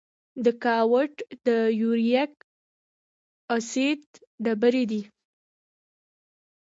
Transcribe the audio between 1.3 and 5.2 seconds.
د یوریک اسید ډبرې دي.